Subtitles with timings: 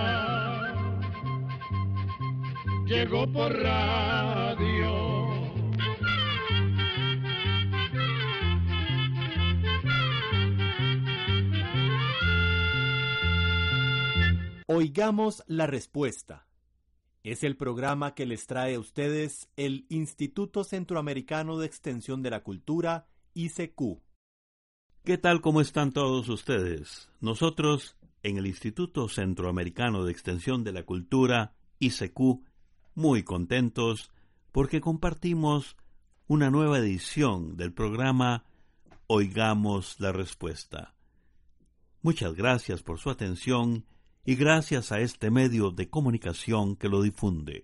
[2.85, 5.11] llegó por radio.
[14.67, 16.50] Oigamos la respuesta.
[17.23, 22.41] Es el programa que les trae a ustedes el Instituto Centroamericano de Extensión de la
[22.41, 24.01] Cultura, ICQ.
[25.03, 25.39] ¿Qué tal?
[25.39, 27.11] ¿Cómo están todos ustedes?
[27.19, 32.41] Nosotros, en el Instituto Centroamericano de Extensión de la Cultura, ICQ,
[32.95, 34.11] muy contentos
[34.51, 35.77] porque compartimos
[36.25, 38.45] una nueva edición del programa
[39.05, 40.95] Oigamos la Respuesta.
[42.01, 43.85] Muchas gracias por su atención
[44.25, 47.63] y gracias a este medio de comunicación que lo difunde.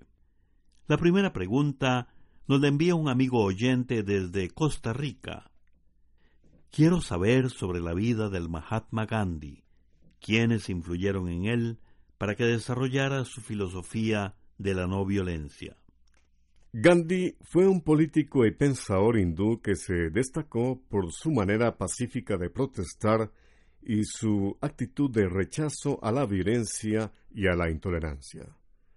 [0.88, 2.08] La primera pregunta
[2.48, 5.52] nos la envía un amigo oyente desde Costa Rica.
[6.72, 9.64] Quiero saber sobre la vida del Mahatma Gandhi,
[10.20, 11.80] quiénes influyeron en él
[12.18, 15.78] para que desarrollara su filosofía de la no violencia.
[16.74, 22.50] Gandhi fue un político y pensador hindú que se destacó por su manera pacífica de
[22.50, 23.32] protestar
[23.90, 28.46] y su actitud de rechazo a la violencia y a la intolerancia.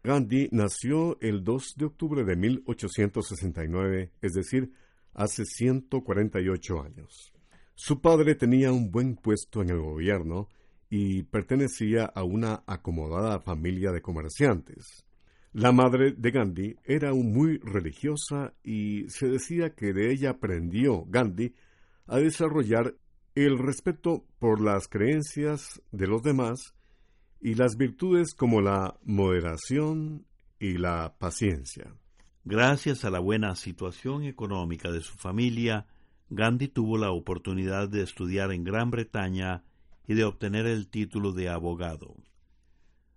[0.02, 4.72] Gandhi nació el 2 de octubre de 1869, es decir,
[5.14, 7.32] hace 148 años.
[7.76, 10.48] Su padre tenía un buen puesto en el gobierno
[10.88, 15.04] y pertenecía a una acomodada familia de comerciantes.
[15.52, 21.54] La madre de Gandhi era muy religiosa y se decía que de ella aprendió Gandhi
[22.08, 22.96] a desarrollar
[23.34, 26.74] el respeto por las creencias de los demás
[27.40, 30.26] y las virtudes como la moderación
[30.58, 31.94] y la paciencia.
[32.44, 35.86] Gracias a la buena situación económica de su familia,
[36.28, 39.64] Gandhi tuvo la oportunidad de estudiar en Gran Bretaña
[40.06, 42.16] y de obtener el título de abogado.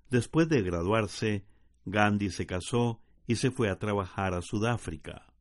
[0.09, 1.45] Después de graduarse,
[1.85, 5.32] Gandhi se casó y se fue a trabajar a Sudáfrica.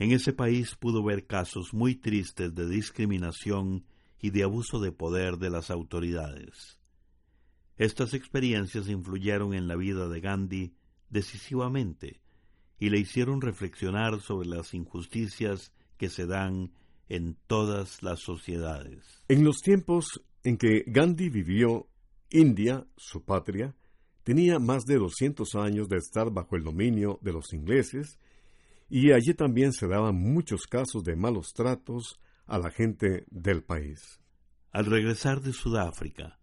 [0.00, 3.84] En ese país pudo ver casos muy tristes de discriminación
[4.18, 6.78] y de abuso de poder de las autoridades.
[7.76, 10.72] Estas experiencias influyeron en la vida de Gandhi
[11.10, 12.22] decisivamente
[12.78, 16.72] y le hicieron reflexionar sobre las injusticias que se dan
[17.10, 19.04] en todas las sociedades.
[19.28, 21.90] En los tiempos en que Gandhi vivió,
[22.30, 23.76] India, su patria,
[24.22, 28.18] tenía más de 200 años de estar bajo el dominio de los ingleses
[28.90, 34.20] y allí también se daban muchos casos de malos tratos a la gente del país.
[34.72, 36.40] Al regresar de Sudáfrica,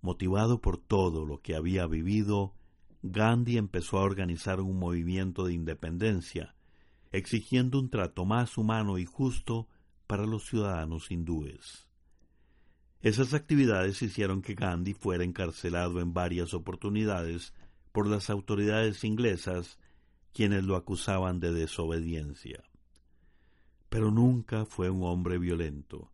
[0.00, 2.54] motivado por todo lo que había vivido,
[3.02, 6.54] Gandhi empezó a organizar un movimiento de independencia,
[7.10, 9.66] exigiendo un trato más humano y justo
[10.06, 11.88] para los ciudadanos hindúes.
[13.00, 17.52] Esas actividades hicieron que Gandhi fuera encarcelado en varias oportunidades
[17.90, 19.80] por las autoridades inglesas
[20.32, 22.64] quienes lo acusaban de desobediencia.
[23.88, 26.10] Pero nunca fue un hombre violento.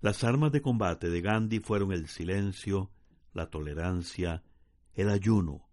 [0.00, 2.90] Las armas de combate de Gandhi fueron el silencio,
[3.32, 4.42] la tolerancia,
[4.94, 5.68] el ayuno,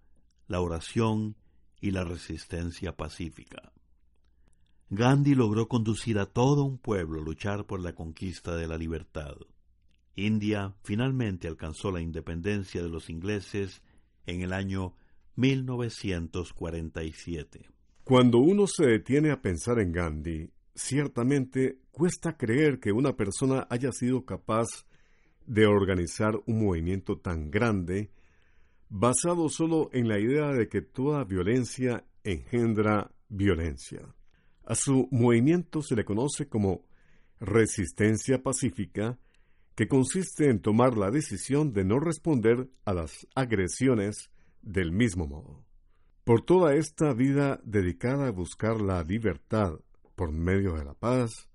[0.48, 1.36] la oración
[1.82, 3.72] y la resistencia pacífica.
[4.90, 9.36] Gandhi logró conducir a todo un pueblo a luchar por la conquista de la libertad.
[10.16, 13.82] India finalmente alcanzó la independencia de los ingleses
[14.26, 14.96] en el año
[15.36, 17.70] 1947.
[18.04, 23.92] Cuando uno se detiene a pensar en Gandhi, ciertamente cuesta creer que una persona haya
[23.92, 24.68] sido capaz
[25.46, 28.12] de organizar un movimiento tan grande
[28.90, 34.02] basado solo en la idea de que toda violencia engendra violencia.
[34.66, 36.86] A su movimiento se le conoce como
[37.40, 39.20] resistencia pacífica,
[39.76, 44.32] que consiste en tomar la decisión de no responder a las agresiones
[44.66, 45.64] del mismo modo.
[46.26, 49.80] Por toda esta vida dedicada a buscar la libertad
[50.16, 51.50] por medio de la paz,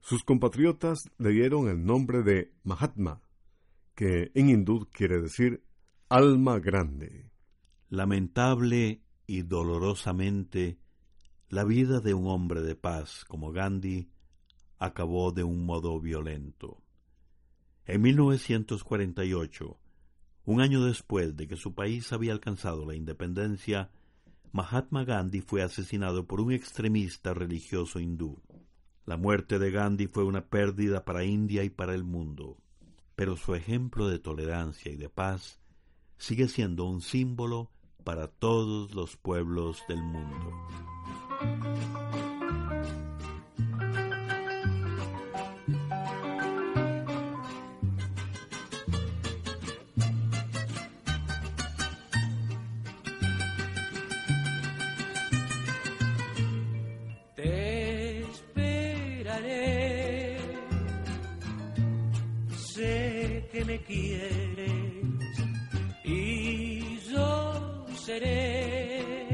[0.00, 3.22] sus compatriotas le dieron el nombre de Mahatma,
[3.94, 5.64] que en hindú quiere decir
[6.08, 7.30] alma grande.
[7.88, 10.78] Lamentable y dolorosamente,
[11.48, 14.10] la vida de un hombre de paz como Gandhi
[14.78, 16.82] acabó de un modo violento.
[17.86, 19.78] En 1948,
[20.44, 23.90] un año después de que su país había alcanzado la independencia,
[24.52, 28.40] Mahatma Gandhi fue asesinado por un extremista religioso hindú.
[29.06, 32.58] La muerte de Gandhi fue una pérdida para India y para el mundo,
[33.16, 35.60] pero su ejemplo de tolerancia y de paz
[36.18, 37.70] sigue siendo un símbolo
[38.04, 40.52] para todos los pueblos del mundo.
[63.54, 64.72] que me quieres
[66.02, 69.28] y yo seré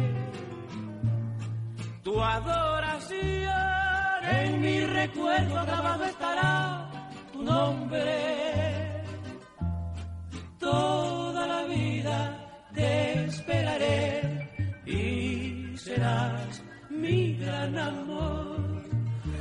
[2.03, 3.19] tu adoración.
[4.31, 6.91] En mi recuerdo grabado estará
[7.33, 9.05] tu nombre.
[10.59, 12.19] Toda la vida
[12.75, 14.51] te esperaré
[14.85, 18.83] y serás mi gran amor.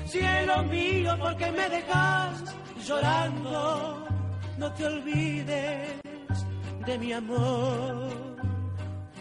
[0.06, 2.56] Cielo mío, porque me dejas
[2.88, 3.99] llorando?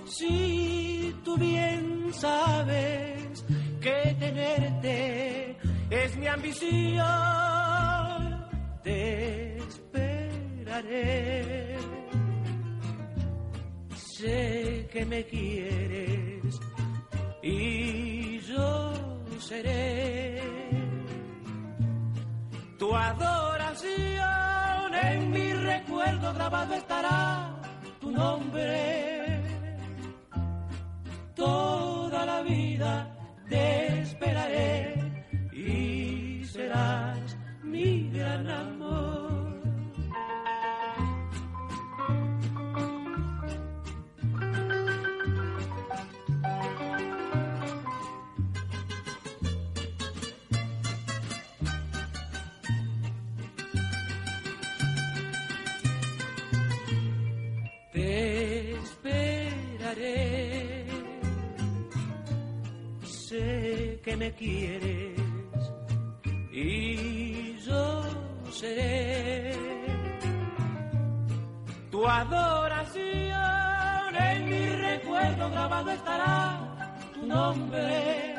[0.07, 3.45] Si tú bien sabes
[3.81, 5.57] que tenerte
[5.91, 6.99] es mi ambición,
[8.83, 10.97] te esperaré.
[13.95, 16.61] Sé que me quieres
[17.43, 18.93] y yo
[19.39, 20.41] seré
[22.79, 23.48] tu adoración.
[26.77, 27.55] Estará
[28.01, 29.43] tu nombre.
[31.35, 33.07] Toda la vida
[33.49, 34.95] te esperaré
[35.53, 38.78] y serás mi gran amor.
[64.09, 65.21] Que me quieres
[66.51, 68.03] y yo
[68.51, 69.55] seré
[71.91, 73.05] tu adoración.
[74.19, 78.35] En mi recuerdo grabado estará tu nombre.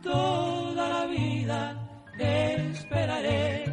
[0.00, 1.60] Toda la vida
[2.16, 3.64] te esperaré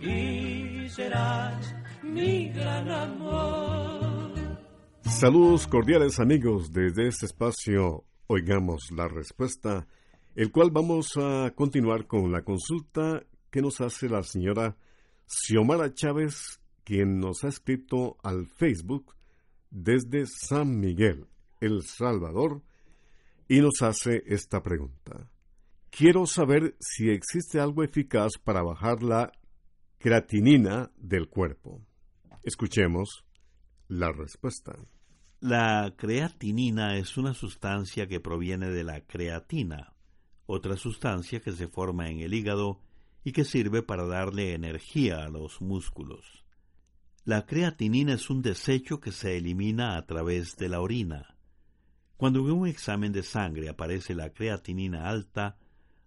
[0.00, 4.32] y serás mi gran amor.
[5.02, 8.07] Saludos cordiales amigos desde este espacio.
[8.30, 9.86] Oigamos la respuesta,
[10.34, 14.76] el cual vamos a continuar con la consulta que nos hace la señora
[15.26, 19.14] Xiomara Chávez, quien nos ha escrito al Facebook
[19.70, 21.26] desde San Miguel,
[21.58, 22.60] El Salvador,
[23.48, 25.30] y nos hace esta pregunta.
[25.88, 29.32] Quiero saber si existe algo eficaz para bajar la
[29.96, 31.80] creatinina del cuerpo.
[32.42, 33.24] Escuchemos
[33.88, 34.78] la respuesta.
[35.40, 39.94] La creatinina es una sustancia que proviene de la creatina,
[40.46, 42.80] otra sustancia que se forma en el hígado
[43.22, 46.44] y que sirve para darle energía a los músculos.
[47.24, 51.36] La creatinina es un desecho que se elimina a través de la orina.
[52.16, 55.56] Cuando en un examen de sangre aparece la creatinina alta,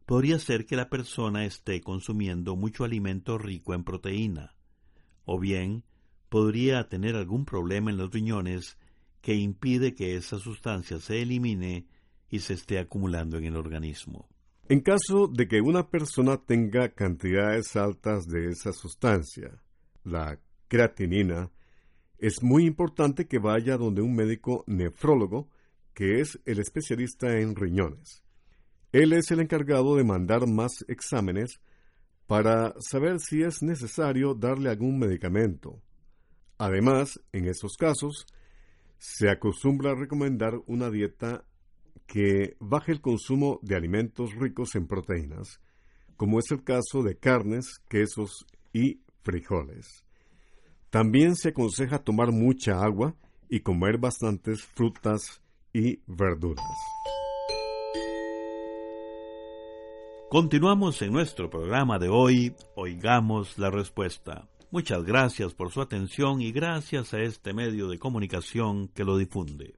[0.06, 4.56] podría ser que la persona esté consumiendo mucho alimento rico en proteína,
[5.24, 5.86] o bien
[6.28, 8.78] podría tener algún problema en los riñones
[9.22, 11.86] que impide que esa sustancia se elimine
[12.30, 14.28] y se esté acumulando en el organismo.
[14.68, 19.62] En caso de que una persona tenga cantidades altas de esa sustancia,
[20.04, 21.52] la creatinina,
[22.18, 25.50] es muy importante que vaya donde un médico nefrólogo,
[25.94, 28.24] que es el especialista en riñones.
[28.92, 31.60] Él es el encargado de mandar más exámenes
[32.28, 35.82] para saber si es necesario darle algún medicamento.
[36.58, 38.26] Además, en esos casos,
[39.02, 41.44] se acostumbra a recomendar una dieta
[42.06, 45.60] que baje el consumo de alimentos ricos en proteínas,
[46.18, 50.06] como es el caso de carnes, quesos y frijoles.
[50.92, 53.16] También se aconseja tomar mucha agua
[53.50, 55.42] y comer bastantes frutas
[55.74, 56.64] y verduras.
[60.30, 64.48] Continuamos en nuestro programa de hoy, oigamos la respuesta.
[64.72, 69.76] Muchas gracias por su atención y gracias a este medio de comunicación que lo difunde.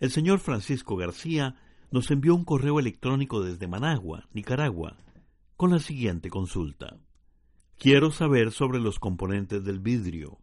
[0.00, 1.56] El señor Francisco García
[1.90, 4.96] nos envió un correo electrónico desde Managua, Nicaragua,
[5.58, 6.96] con la siguiente consulta.
[7.78, 10.38] Quiero saber sobre los componentes del vidrio.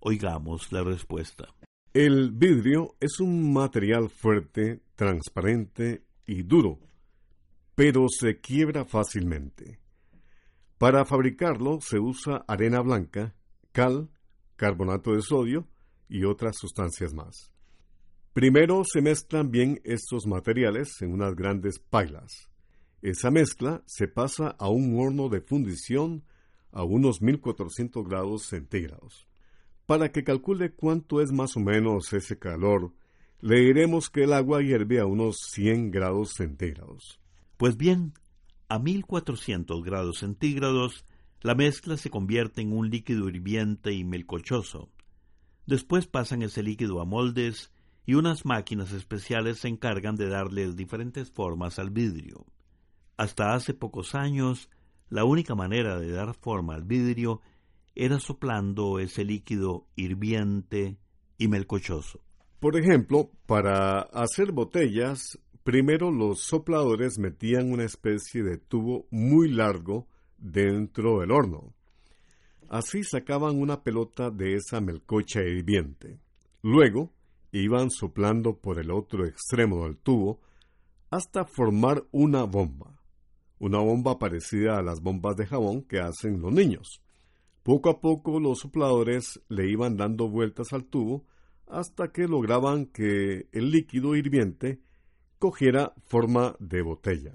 [0.00, 1.54] Oigamos la respuesta.
[1.94, 6.80] El vidrio es un material fuerte, transparente y duro,
[7.76, 9.78] pero se quiebra fácilmente.
[10.80, 13.34] Para fabricarlo se usa arena blanca,
[13.70, 14.08] cal,
[14.56, 15.68] carbonato de sodio
[16.08, 17.52] y otras sustancias más.
[18.32, 22.48] Primero se mezclan bien estos materiales en unas grandes pailas.
[23.02, 26.24] Esa mezcla se pasa a un horno de fundición
[26.72, 29.28] a unos 1400 grados centígrados.
[29.84, 32.94] Para que calcule cuánto es más o menos ese calor,
[33.42, 37.20] le diremos que el agua hierve a unos 100 grados centígrados.
[37.58, 38.14] Pues bien,
[38.70, 41.04] a 1400 grados centígrados,
[41.42, 44.88] la mezcla se convierte en un líquido hirviente y melcochoso.
[45.66, 47.72] Después pasan ese líquido a moldes
[48.06, 52.46] y unas máquinas especiales se encargan de darle diferentes formas al vidrio.
[53.16, 54.70] Hasta hace pocos años,
[55.08, 57.40] la única manera de dar forma al vidrio
[57.96, 60.96] era soplando ese líquido hirviente
[61.38, 62.20] y melcochoso.
[62.60, 70.06] Por ejemplo, para hacer botellas, primero los sopladores metían una especie de tubo muy largo
[70.38, 71.74] dentro del horno.
[72.68, 76.18] Así sacaban una pelota de esa melcocha hirviente.
[76.62, 77.12] Luego
[77.52, 80.40] iban soplando por el otro extremo del tubo
[81.10, 83.00] hasta formar una bomba
[83.60, 87.02] una bomba parecida a las bombas de jabón que hacen los niños.
[87.62, 91.26] Poco a poco los sopladores le iban dando vueltas al tubo
[91.68, 94.80] hasta que lograban que el líquido hirviente
[95.40, 97.32] cogiera forma de botella.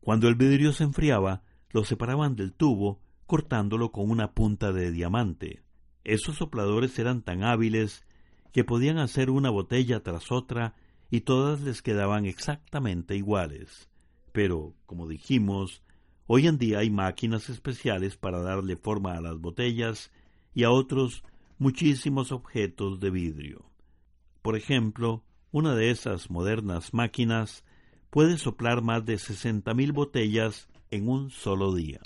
[0.00, 5.64] Cuando el vidrio se enfriaba, lo separaban del tubo cortándolo con una punta de diamante.
[6.04, 8.06] Esos sopladores eran tan hábiles
[8.52, 10.76] que podían hacer una botella tras otra
[11.10, 13.90] y todas les quedaban exactamente iguales.
[14.30, 15.82] Pero, como dijimos,
[16.28, 20.12] hoy en día hay máquinas especiales para darle forma a las botellas
[20.54, 21.24] y a otros
[21.58, 23.68] muchísimos objetos de vidrio.
[24.42, 27.64] Por ejemplo, una de esas modernas máquinas
[28.10, 29.18] puede soplar más de
[29.74, 32.00] mil botellas en un solo día.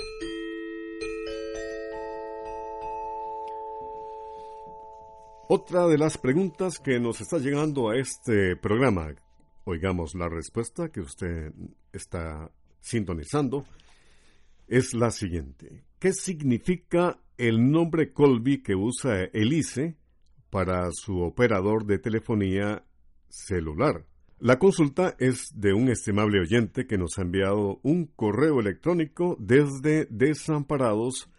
[5.49, 9.14] Otra de las preguntas que nos está llegando a este programa,
[9.64, 11.52] oigamos la respuesta que usted
[11.92, 13.66] está sintonizando,
[14.66, 15.84] es la siguiente.
[15.99, 19.96] ¿Qué significa el nombre Colby que usa Elise
[20.49, 22.84] para su operador de telefonía
[23.32, 24.06] celular?
[24.38, 30.06] La consulta es de un estimable oyente que nos ha enviado un correo electrónico desde
[30.10, 31.30] Desamparados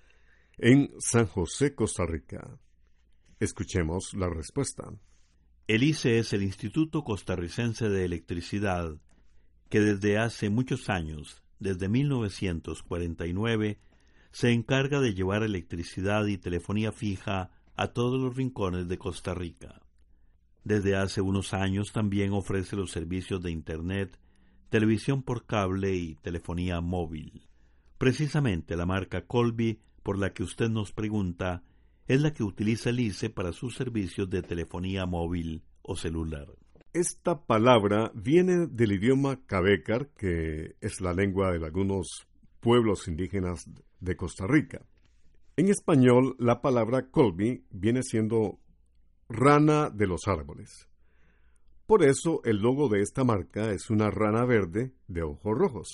[0.58, 2.60] en San José, Costa Rica.
[3.40, 4.90] Escuchemos la respuesta.
[5.68, 8.98] El ICE es el Instituto Costarricense de Electricidad,
[9.70, 13.80] que desde hace muchos años, desde 1949,
[14.32, 19.83] se encarga de llevar electricidad y telefonía fija a todos los rincones de Costa Rica.
[20.64, 24.18] Desde hace unos años también ofrece los servicios de Internet,
[24.70, 27.48] televisión por cable y telefonía móvil.
[27.98, 31.64] Precisamente la marca Colby, por la que usted nos pregunta,
[32.08, 36.48] es la que utiliza el ICE para sus servicios de telefonía móvil o celular.
[36.94, 42.28] Esta palabra viene del idioma cabecar, que es la lengua de algunos
[42.60, 44.86] pueblos indígenas de Costa Rica.
[45.56, 48.60] En español, la palabra Colby viene siendo
[49.34, 50.88] rana de los árboles.
[51.88, 55.88] Por eso el logo de esta marca es una rana verde de ojos rojos,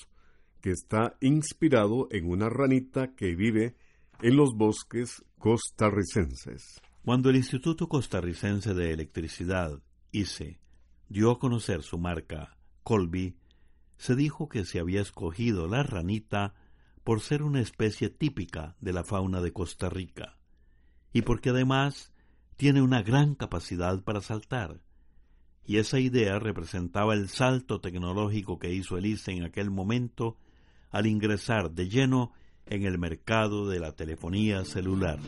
[0.62, 3.75] que está inspirado en una ranita que vive
[4.22, 6.81] en los bosques costarricenses.
[7.05, 9.81] Cuando el Instituto Costarricense de Electricidad,
[10.12, 10.60] ICE,
[11.08, 13.38] dio a conocer su marca Colby,
[13.98, 16.53] se dijo que se había escogido la ranita
[17.05, 20.38] por ser una especie típica de la fauna de Costa Rica,
[21.13, 22.12] y porque además
[22.60, 24.82] tiene una gran capacidad para saltar.
[25.66, 30.36] Y esa idea representaba el salto tecnológico que hizo Elise en aquel momento
[30.92, 32.34] al ingresar de lleno
[32.66, 35.20] en el mercado de la telefonía celular.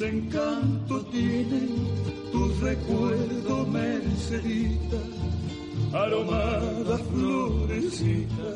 [0.00, 1.60] Encanto tiene
[2.32, 4.96] tu recuerdo, Mercedita
[5.92, 8.50] aromada florecita,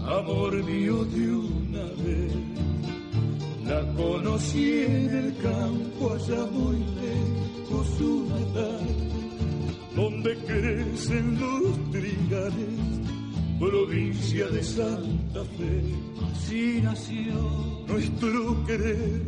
[0.00, 2.32] amor mío de una vez.
[3.64, 8.96] La conocí en el campo allá muy lejos una tarde,
[9.94, 13.00] donde crecen los trigales,
[13.58, 15.82] provincia de Santa Fe.
[16.32, 17.34] Así nació
[17.86, 19.22] nuestro querer,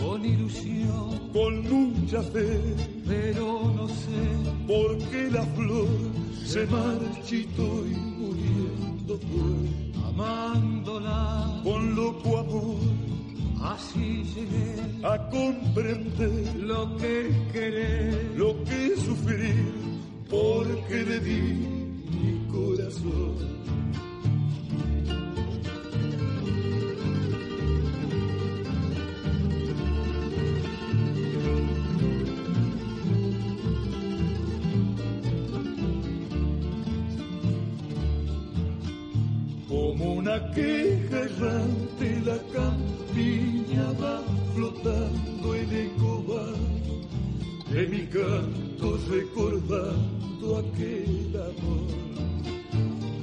[0.00, 2.60] con ilusión, con mucha fe,
[3.06, 4.20] pero no sé.
[4.66, 5.88] Por qué la flor
[6.44, 10.02] se marchitó y muriendo fue.
[10.08, 11.60] amándola.
[11.64, 12.76] Con loco amor.
[13.62, 15.06] Así llegué.
[15.06, 19.72] A comprender lo que es querer, lo que es sufrir,
[20.28, 21.42] porque le di
[22.10, 23.60] mi corazón.
[40.30, 44.22] Una queja errante la campiña va
[44.54, 45.90] flotando en el
[47.70, 51.90] de mi canto recordando aquel amor.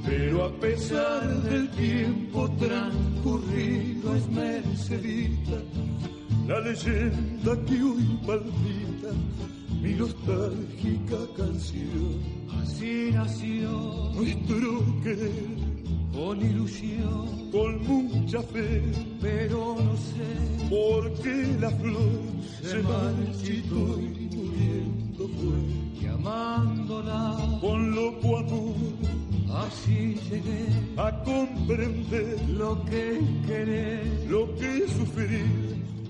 [0.04, 5.62] Pero a pesar del tiempo transcurrido es Mercedita,
[6.46, 9.12] la leyenda que hoy palpita
[9.82, 12.20] mi nostálgica canción.
[12.60, 13.70] así nació
[14.14, 15.67] Nuestro querer
[16.18, 18.82] con ilusión, con mucha fe,
[19.20, 20.26] pero no sé
[20.68, 22.20] porque la flor
[22.60, 25.58] se marchitó y muriendo fue.
[26.02, 27.22] llamándola,
[27.60, 28.74] Con loco amor.
[29.64, 35.46] así llegué a comprender lo que querer, lo que sufrir,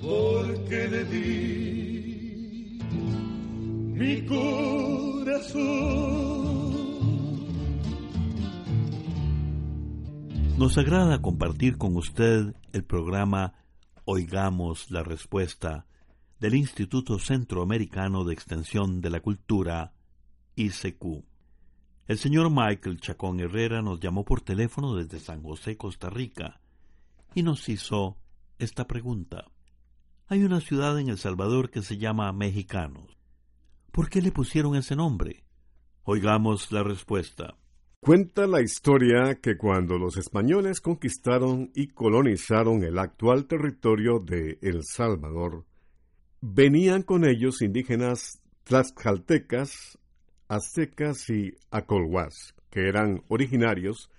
[0.01, 2.79] porque le di
[3.95, 5.69] mi corazón.
[10.59, 13.55] Nos agrada compartir con usted el programa
[14.05, 15.87] Oigamos la Respuesta
[16.41, 19.93] del Instituto Centroamericano de Extensión de la Cultura,
[20.57, 21.25] ICQ.
[22.09, 26.61] El señor Michael Chacón Herrera nos llamó por teléfono desde San José, Costa Rica,
[27.37, 28.19] y nos hizo
[28.59, 29.45] esta pregunta.
[30.27, 33.17] Hay una ciudad en El Salvador que se llama Mexicanos.
[33.93, 35.45] ¿Por qué le pusieron ese nombre?
[36.03, 37.55] Oigamos la respuesta.
[38.01, 44.83] Cuenta la historia que cuando los españoles conquistaron y colonizaron el actual territorio de El
[44.85, 45.67] Salvador,
[46.41, 49.99] venían con ellos indígenas tlaxcaltecas,
[50.47, 54.11] aztecas y acolhuas, que eran originarios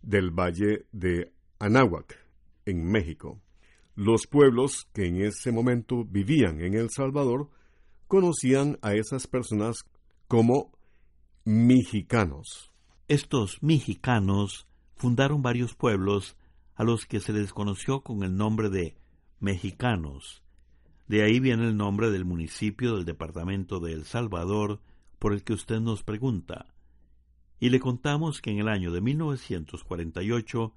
[0.00, 2.18] del valle de Anáhuac,
[2.64, 3.38] en México.
[3.94, 7.50] Los pueblos que en ese momento vivían en El Salvador
[8.08, 9.84] conocían a esas personas
[10.26, 10.72] como
[11.44, 12.72] mexicanos.
[13.08, 14.66] Estos mexicanos
[14.96, 16.36] fundaron varios pueblos
[16.74, 18.96] a los que se les conoció con el nombre de
[19.38, 20.42] mexicanos.
[21.06, 24.80] De ahí viene el nombre del municipio del departamento de El Salvador
[25.20, 26.74] por el que usted nos pregunta.
[27.60, 30.74] Y le contamos que en el año de 1948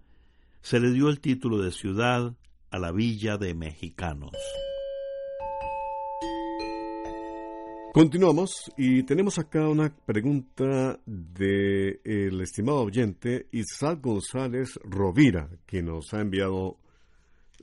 [0.62, 2.36] se le dio el título de ciudad
[2.70, 4.34] a la Villa de Mexicanos.
[7.94, 16.14] Continuamos y tenemos acá una pregunta del el estimado oyente Isaac González Rovira, que nos
[16.14, 16.78] ha enviado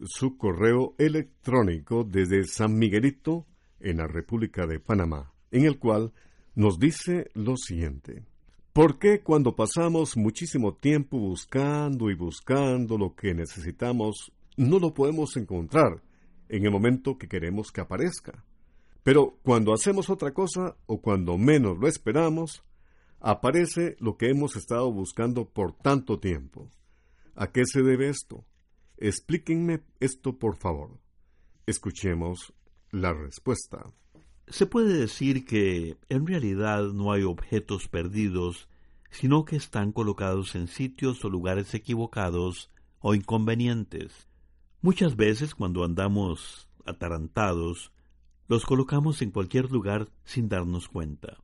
[0.03, 3.47] su correo electrónico desde San Miguelito,
[3.79, 6.13] en la República de Panamá, en el cual
[6.57, 8.25] nos dice lo siguiente.
[8.73, 15.37] ¿Por qué cuando pasamos muchísimo tiempo buscando y buscando lo que necesitamos, no lo podemos
[15.37, 16.03] encontrar
[16.49, 18.45] en el momento que queremos que aparezca?
[19.07, 22.65] Pero cuando hacemos otra cosa o cuando menos lo esperamos,
[23.21, 26.73] aparece lo que hemos estado buscando por tanto tiempo.
[27.37, 28.45] ¿A qué se debe esto?
[28.97, 30.99] Explíquenme esto, por favor.
[31.67, 32.53] Escuchemos
[32.91, 33.85] la respuesta.
[34.49, 38.69] Se puede decir que en realidad no hay objetos perdidos,
[39.13, 44.27] sino que están colocados en sitios o lugares equivocados o inconvenientes.
[44.81, 47.93] Muchas veces cuando andamos atarantados,
[48.49, 51.39] los colocamos en cualquier lugar sin darnos cuenta.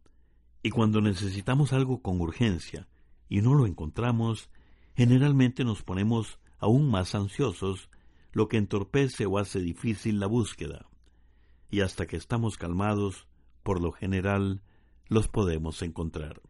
[0.63, 2.89] Y cuando necesitamos algo con urgencia
[3.29, 4.51] y no lo encontramos,
[4.95, 7.91] generalmente nos ponemos aún más ansiosos,
[8.33, 10.87] lo que entorpece o hace difícil la búsqueda.
[11.71, 13.27] Y hasta que estamos calmados,
[13.63, 14.63] por lo general,
[15.09, 16.41] los podemos encontrar.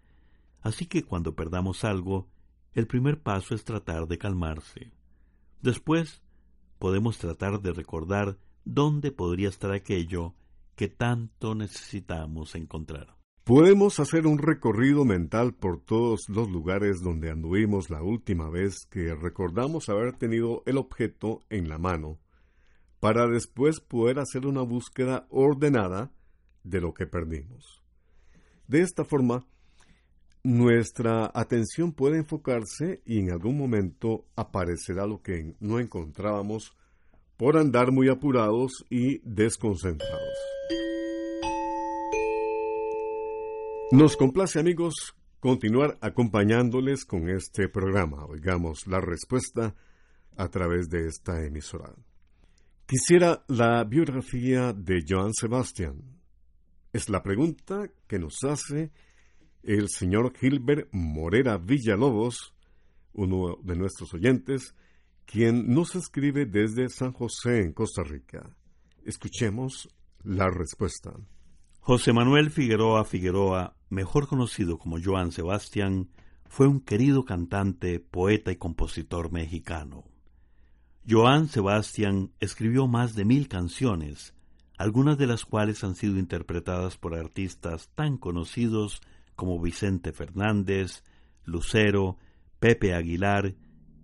[0.61, 2.29] Así que cuando perdamos algo,
[2.75, 4.93] el primer paso es tratar de calmarse.
[5.61, 6.23] Después,
[6.79, 10.35] podemos tratar de recordar dónde podría estar aquello
[10.75, 13.17] que tanto necesitamos encontrar.
[13.45, 19.15] Podemos hacer un recorrido mental por todos los lugares donde anduvimos la última vez que
[19.17, 22.21] recordamos haber tenido el objeto en la mano,
[23.01, 26.13] para después poder hacer una búsqueda ordenada
[26.63, 27.83] de lo que perdimos.
[28.69, 29.45] De esta forma,
[30.45, 36.77] nuestra atención puede enfocarse y en algún momento aparecerá lo que no encontrábamos
[37.37, 40.39] por andar muy apurados y desconcentrados.
[43.93, 48.25] Nos complace amigos continuar acompañándoles con este programa.
[48.25, 49.75] Oigamos la respuesta
[50.35, 51.95] a través de esta emisora.
[52.87, 56.01] Quisiera la biografía de Joan Sebastián.
[56.95, 58.93] Es la pregunta que nos hace
[59.63, 62.55] el señor Gilbert Morera Villalobos,
[63.13, 64.75] uno de nuestros oyentes,
[65.27, 68.57] quien nos escribe desde San José, en Costa Rica.
[69.05, 69.87] Escuchemos
[70.25, 71.13] la respuesta.
[71.85, 76.09] José Manuel Figueroa Figueroa, mejor conocido como Joan Sebastián,
[76.47, 80.05] fue un querido cantante, poeta y compositor mexicano.
[81.09, 84.35] Joan Sebastián escribió más de mil canciones,
[84.79, 89.03] algunas de las cuales han sido interpretadas por artistas tan conocidos
[89.37, 91.05] como Vicente Fernández,
[91.45, 92.17] Lucero,
[92.61, 93.55] Pepe Aguilar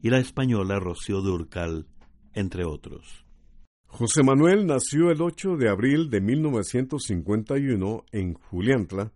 [0.02, 1.86] y la española Rocío Durcal,
[2.34, 3.24] entre otros.
[3.86, 9.12] José Manuel nació el 8 de abril de 1951 en Juliantla,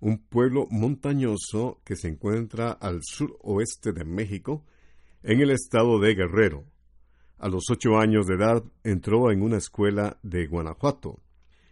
[0.00, 4.64] un pueblo montañoso que se encuentra al suroeste de México,
[5.22, 6.64] en el estado de Guerrero.
[7.38, 11.20] A los ocho años de edad entró en una escuela de Guanajuato.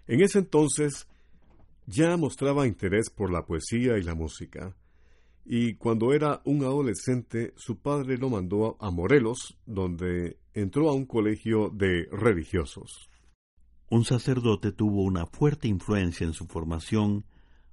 [0.07, 1.09] En ese entonces
[1.87, 4.77] ya mostraba interés por la poesía y la música,
[5.45, 11.07] y cuando era un adolescente su padre lo mandó a Morelos, donde entró a un
[11.07, 13.09] colegio de religiosos.
[13.89, 17.25] Un sacerdote tuvo una fuerte influencia en su formación,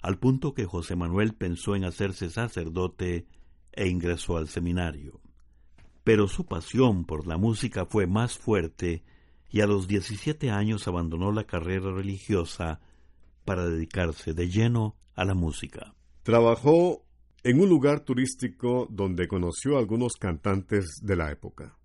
[0.03, 3.25] al punto que José Manuel pensó en hacerse sacerdote
[3.71, 5.21] e ingresó al seminario.
[6.03, 9.01] Pero su pasión por la música fue más fuerte
[9.49, 12.81] y a los 17 años abandonó la carrera religiosa
[13.45, 15.95] para dedicarse de lleno a la música.
[16.23, 17.05] Trabajó
[17.41, 21.77] en un lugar turístico donde conoció a algunos cantantes de la época.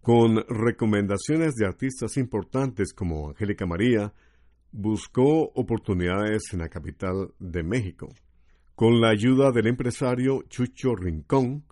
[0.00, 4.14] Con recomendaciones de artistas importantes como Angélica María,
[4.72, 8.08] buscó oportunidades en la capital de México.
[8.74, 11.64] Con la ayuda del empresario Chucho Rincón,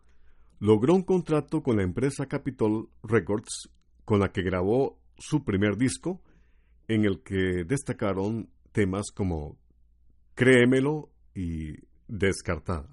[0.59, 3.71] logró un contrato con la empresa Capitol Records,
[4.05, 6.23] con la que grabó su primer disco,
[6.89, 9.59] en el que destacaron temas como
[10.35, 11.75] Créemelo y
[12.09, 12.89] Descartada.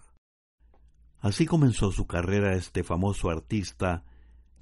[1.19, 4.03] Así comenzó su carrera este famoso artista,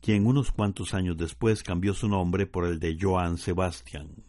[0.01, 4.28] quien unos cuantos años después cambió su nombre por el de Joan Sebastian.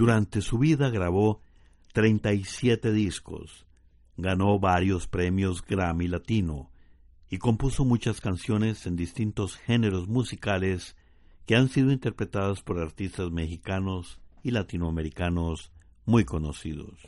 [0.00, 1.42] Durante su vida grabó
[1.92, 3.66] 37 discos,
[4.16, 6.70] ganó varios premios Grammy Latino
[7.28, 10.96] y compuso muchas canciones en distintos géneros musicales
[11.44, 15.70] que han sido interpretadas por artistas mexicanos y latinoamericanos
[16.06, 17.06] muy conocidos.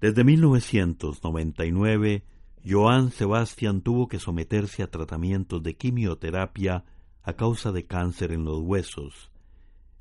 [0.00, 2.24] Desde 1999,
[2.64, 6.84] Joan Sebastián tuvo que someterse a tratamientos de quimioterapia
[7.24, 9.31] a causa de cáncer en los huesos,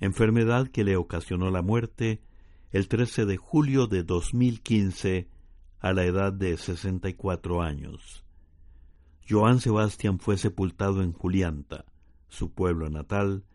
[0.01, 2.21] enfermedad que le ocasionó la muerte
[2.71, 5.29] el 13 de julio de 2015
[5.79, 8.25] a la edad de 64 años.
[9.29, 11.85] Joan Sebastián fue sepultado en Julianta,
[12.27, 13.45] su pueblo natal,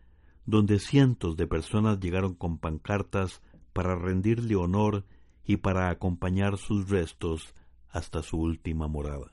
[0.45, 3.41] donde cientos de personas llegaron con pancartas
[3.73, 5.05] para rendirle honor
[5.45, 7.53] y para acompañar sus restos
[7.89, 9.31] hasta su última morada.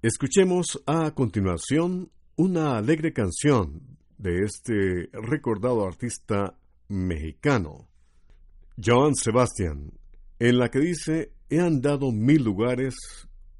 [0.00, 6.56] Escuchemos a continuación una alegre canción de este recordado artista
[6.88, 7.88] mexicano,
[8.82, 9.92] Joan Sebastian,
[10.38, 12.94] en la que dice, he andado mil lugares,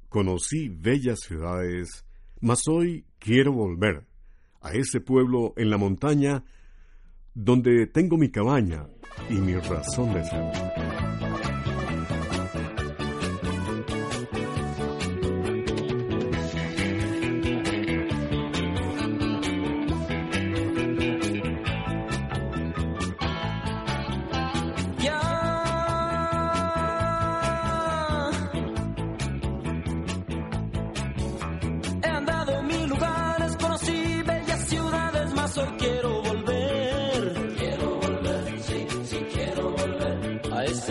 [0.09, 2.05] conocí bellas ciudades,
[2.39, 4.05] mas hoy quiero volver
[4.61, 6.43] a ese pueblo en la montaña
[7.33, 8.87] donde tengo mi cabaña
[9.29, 10.92] y mi razón de ser.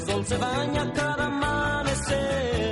[0.00, 2.69] luz de sol se baña cada amanecer.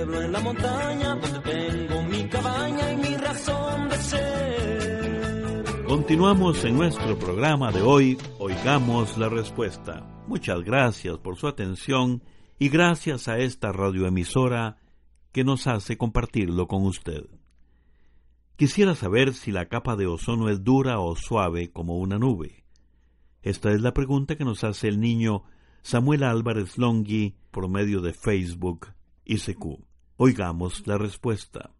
[0.00, 5.64] En la montaña donde mi cabaña y mi razón de ser.
[5.86, 10.06] Continuamos en nuestro programa de hoy, Oigamos la Respuesta.
[10.26, 12.22] Muchas gracias por su atención
[12.58, 14.78] y gracias a esta radioemisora
[15.32, 17.26] que nos hace compartirlo con usted.
[18.56, 22.64] Quisiera saber si la capa de ozono es dura o suave como una nube.
[23.42, 25.42] Esta es la pregunta que nos hace el niño
[25.82, 28.88] Samuel Álvarez Longhi por medio de Facebook
[29.26, 29.89] ICQ.
[30.22, 31.74] Oigamos la respuesta.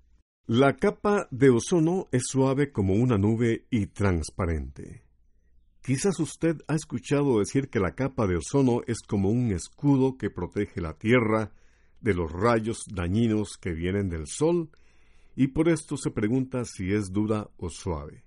[0.47, 5.05] La capa de ozono es suave como una nube y transparente.
[5.83, 10.31] Quizás usted ha escuchado decir que la capa de ozono es como un escudo que
[10.31, 11.53] protege la Tierra
[12.01, 14.71] de los rayos dañinos que vienen del Sol
[15.37, 18.25] y por esto se pregunta si es dura o suave.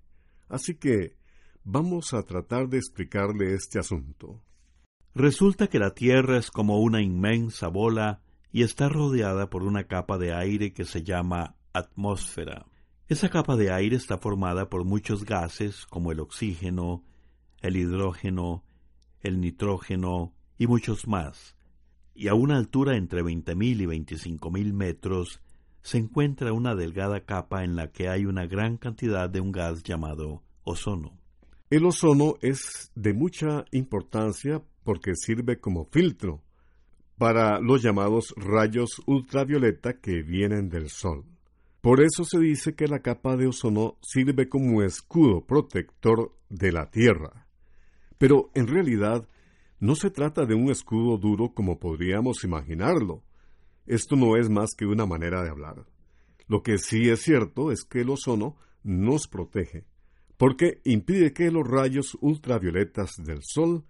[0.47, 1.15] Así que
[1.63, 4.43] vamos a tratar de explicarle este asunto.
[5.15, 8.22] Resulta que la Tierra es como una inmensa bola
[8.53, 12.67] y está rodeada por una capa de aire que se llama atmósfera.
[13.09, 17.03] Esa capa de aire está formada por muchos gases como el oxígeno,
[17.61, 18.63] el hidrógeno,
[19.21, 21.57] el nitrógeno y muchos más.
[22.13, 25.41] Y a una altura entre 20.000 y 25.000 metros
[25.81, 29.81] se encuentra una delgada capa en la que hay una gran cantidad de un gas
[29.81, 31.17] llamado ozono.
[31.71, 36.43] El ozono es de mucha importancia porque sirve como filtro
[37.17, 41.25] para los llamados rayos ultravioleta que vienen del Sol.
[41.81, 46.89] Por eso se dice que la capa de ozono sirve como escudo protector de la
[46.89, 47.47] Tierra.
[48.17, 49.27] Pero en realidad
[49.79, 53.21] no se trata de un escudo duro como podríamos imaginarlo.
[53.85, 55.85] Esto no es más que una manera de hablar.
[56.47, 59.85] Lo que sí es cierto es que el ozono nos protege,
[60.37, 63.83] porque impide que los rayos ultravioletas del Sol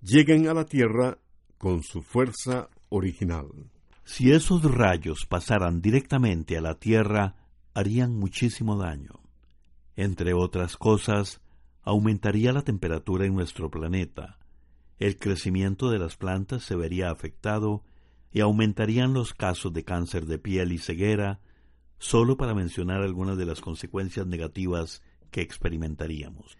[0.00, 1.18] lleguen a la Tierra
[1.58, 3.48] con su fuerza original.
[4.04, 7.36] Si esos rayos pasaran directamente a la Tierra,
[7.74, 9.20] harían muchísimo daño.
[9.96, 11.40] Entre otras cosas,
[11.82, 14.38] aumentaría la temperatura en nuestro planeta,
[14.98, 17.84] el crecimiento de las plantas se vería afectado
[18.32, 21.40] y aumentarían los casos de cáncer de piel y ceguera,
[21.98, 26.56] solo para mencionar algunas de las consecuencias negativas que experimentaríamos.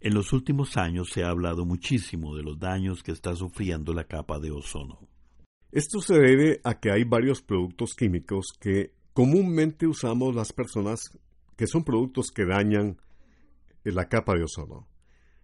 [0.00, 4.04] En los últimos años se ha hablado muchísimo de los daños que está sufriendo la
[4.04, 5.08] capa de ozono.
[5.72, 11.18] Esto se debe a que hay varios productos químicos que comúnmente usamos las personas
[11.56, 12.98] que son productos que dañan
[13.82, 14.86] la capa de ozono.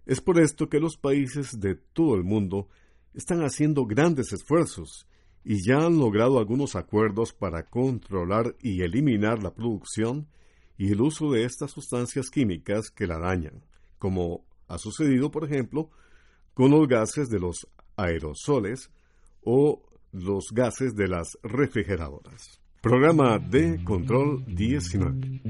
[0.06, 2.68] Es por esto que los países de todo el mundo
[3.12, 5.08] están haciendo grandes esfuerzos
[5.44, 10.28] y ya han logrado algunos acuerdos para controlar y eliminar la producción
[10.76, 13.64] y el uso de estas sustancias químicas que la dañan,
[14.04, 15.88] como ha sucedido, por ejemplo,
[16.52, 18.90] con los gases de los aerosoles
[19.42, 22.60] o los gases de las refrigeradoras.
[22.82, 25.40] Programa de Control 19.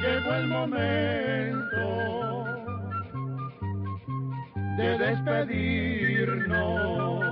[0.00, 1.82] Llegó el momento
[4.76, 7.31] de despedirnos.